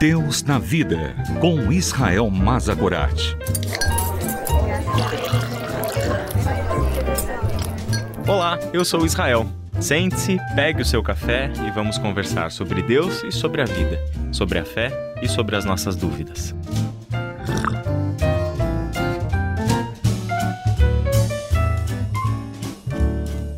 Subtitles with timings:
[0.00, 3.36] Deus na Vida, com Israel Mazagorat.
[8.26, 9.46] Olá, eu sou Israel.
[9.78, 14.02] Sente-se, pegue o seu café e vamos conversar sobre Deus e sobre a vida,
[14.32, 14.90] sobre a fé
[15.20, 16.54] e sobre as nossas dúvidas.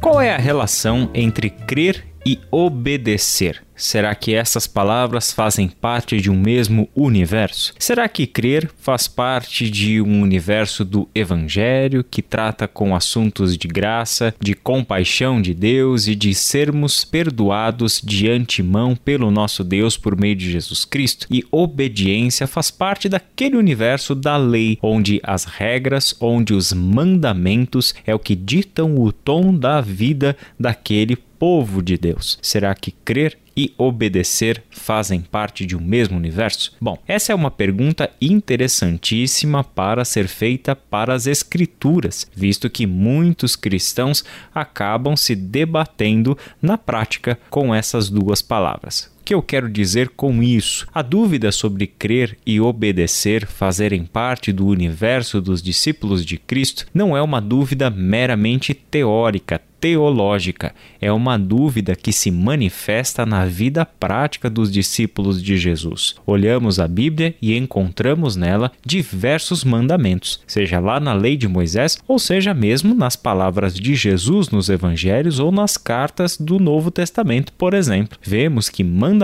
[0.00, 3.67] Qual é a relação entre crer e obedecer?
[3.78, 7.72] Será que essas palavras fazem parte de um mesmo universo?
[7.78, 13.68] Será que crer faz parte de um universo do Evangelho que trata com assuntos de
[13.68, 20.18] graça, de compaixão de Deus e de sermos perdoados de antemão pelo nosso Deus por
[20.18, 21.28] meio de Jesus Cristo?
[21.30, 28.12] E obediência faz parte daquele universo da lei, onde as regras, onde os mandamentos é
[28.12, 32.38] o que ditam o tom da vida daquele povo de Deus?
[32.42, 36.76] Será que crer e obedecer fazem parte de um mesmo universo?
[36.80, 43.56] Bom, essa é uma pergunta interessantíssima para ser feita para as Escrituras, visto que muitos
[43.56, 44.24] cristãos
[44.54, 50.86] acabam se debatendo na prática com essas duas palavras que eu quero dizer com isso?
[50.94, 57.14] A dúvida sobre crer e obedecer fazerem parte do universo dos discípulos de Cristo não
[57.14, 64.50] é uma dúvida meramente teórica, teológica, é uma dúvida que se manifesta na vida prática
[64.50, 66.16] dos discípulos de Jesus.
[66.26, 72.18] Olhamos a Bíblia e encontramos nela diversos mandamentos, seja lá na lei de Moisés, ou
[72.18, 77.74] seja mesmo nas palavras de Jesus nos evangelhos ou nas cartas do Novo Testamento, por
[77.74, 78.18] exemplo.
[78.22, 79.17] Vemos que mandamentos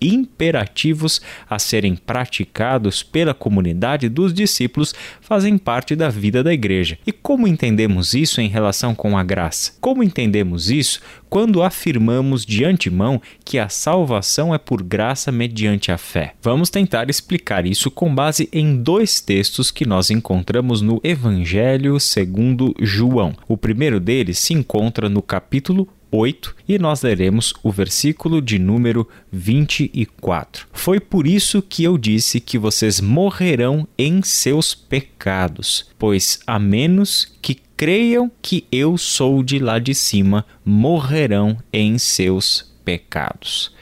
[0.00, 6.98] imperativos a serem praticados pela comunidade dos discípulos fazem parte da vida da igreja.
[7.06, 9.72] E como entendemos isso em relação com a graça?
[9.80, 15.98] Como entendemos isso quando afirmamos de antemão que a salvação é por graça mediante a
[15.98, 16.34] fé?
[16.42, 22.74] Vamos tentar explicar isso com base em dois textos que nós encontramos no Evangelho segundo
[22.80, 23.34] João.
[23.46, 29.08] O primeiro deles se encontra no capítulo 8 e nós leremos o versículo de número
[29.32, 30.66] 24.
[30.72, 37.36] Foi por isso que eu disse que vocês morrerão em seus pecados, pois a menos
[37.42, 42.77] que creiam que eu sou de lá de cima, morrerão em seus pecados.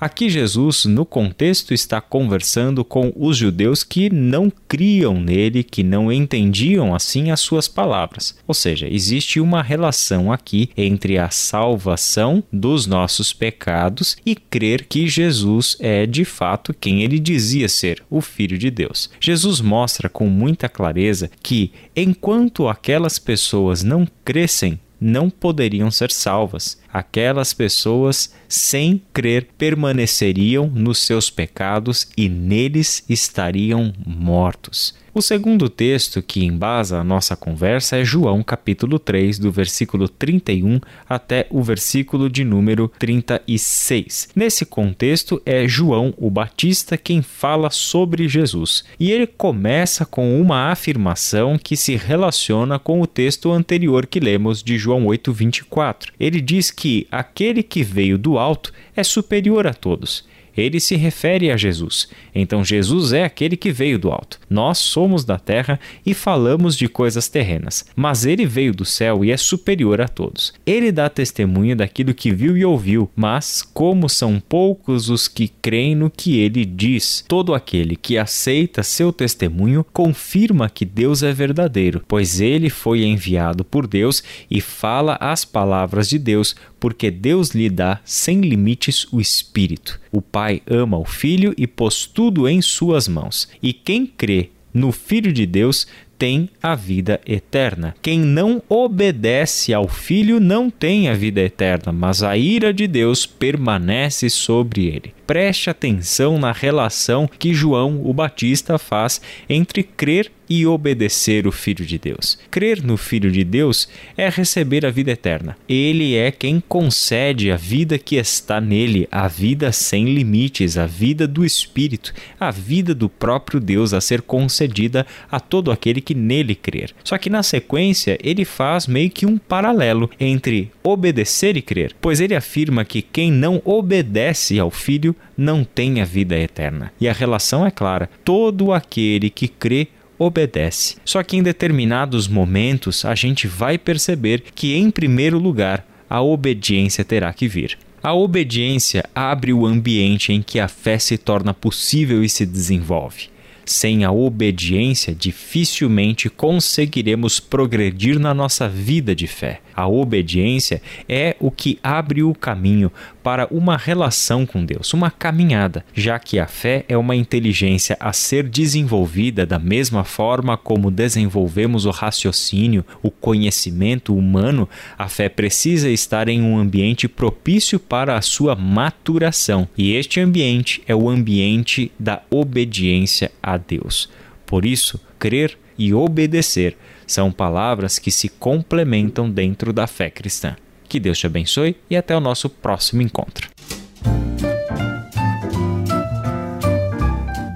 [0.00, 6.12] Aqui Jesus, no contexto, está conversando com os judeus que não criam nele, que não
[6.12, 8.38] entendiam assim as suas palavras.
[8.46, 15.08] Ou seja, existe uma relação aqui entre a salvação dos nossos pecados e crer que
[15.08, 19.10] Jesus é de fato quem ele dizia ser, o Filho de Deus.
[19.20, 26.80] Jesus mostra com muita clareza que enquanto aquelas pessoas não crescem não poderiam ser salvas.
[26.90, 34.94] Aquelas pessoas, sem crer, permaneceriam nos seus pecados e neles estariam mortos.
[35.16, 40.80] O segundo texto que embasa a nossa conversa é João capítulo 3, do versículo 31
[41.08, 44.30] até o versículo de número 36.
[44.34, 50.72] Nesse contexto é João o Batista quem fala sobre Jesus, e ele começa com uma
[50.72, 56.12] afirmação que se relaciona com o texto anterior que lemos de João 8:24.
[56.18, 60.24] Ele diz que aquele que veio do alto é superior a todos
[60.56, 62.08] ele se refere a Jesus.
[62.34, 64.38] Então, Jesus é aquele que veio do alto.
[64.48, 69.30] Nós somos da terra e falamos de coisas terrenas, mas ele veio do céu e
[69.30, 70.52] é superior a todos.
[70.64, 75.94] Ele dá testemunho daquilo que viu e ouviu, mas como são poucos os que creem
[75.94, 82.02] no que ele diz, todo aquele que aceita seu testemunho confirma que Deus é verdadeiro,
[82.06, 87.70] pois ele foi enviado por Deus e fala as palavras de Deus, porque Deus lhe
[87.70, 89.98] dá sem limites o Espírito.
[90.12, 93.48] O Pai ama o Filho e pôs tudo em suas mãos.
[93.62, 95.86] E quem crê no Filho de Deus
[96.18, 97.94] tem a vida eterna.
[98.02, 103.24] Quem não obedece ao Filho não tem a vida eterna, mas a ira de Deus
[103.24, 105.14] permanece sobre ele.
[105.26, 111.84] Preste atenção na relação que João o Batista faz entre crer e obedecer o Filho
[111.84, 112.38] de Deus.
[112.50, 115.56] Crer no Filho de Deus é receber a vida eterna.
[115.68, 121.26] Ele é quem concede a vida que está nele, a vida sem limites, a vida
[121.26, 126.54] do Espírito, a vida do próprio Deus a ser concedida a todo aquele que nele
[126.54, 126.94] crer.
[127.02, 132.20] Só que na sequência ele faz meio que um paralelo entre obedecer e crer, pois
[132.20, 136.92] ele afirma que quem não obedece ao Filho não tem a vida eterna.
[137.00, 139.88] E a relação é clara: todo aquele que crê
[140.18, 140.96] obedece.
[141.04, 147.04] Só que em determinados momentos a gente vai perceber que, em primeiro lugar, a obediência
[147.04, 147.78] terá que vir.
[148.02, 153.33] A obediência abre o ambiente em que a fé se torna possível e se desenvolve.
[153.64, 159.60] Sem a obediência, dificilmente conseguiremos progredir na nossa vida de fé.
[159.74, 165.84] A obediência é o que abre o caminho para uma relação com Deus, uma caminhada,
[165.94, 171.86] já que a fé é uma inteligência a ser desenvolvida da mesma forma como desenvolvemos
[171.86, 178.22] o raciocínio, o conhecimento humano, a fé precisa estar em um ambiente propício para a
[178.22, 179.66] sua maturação.
[179.76, 184.08] E este ambiente é o ambiente da obediência a Deus.
[184.46, 190.56] Por isso, crer e obedecer são palavras que se complementam dentro da fé cristã.
[190.88, 193.48] Que Deus te abençoe e até o nosso próximo encontro.